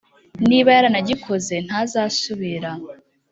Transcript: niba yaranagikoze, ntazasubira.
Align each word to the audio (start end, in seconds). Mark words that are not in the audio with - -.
niba 0.49 0.69
yaranagikoze, 0.75 1.53
ntazasubira. 1.65 2.71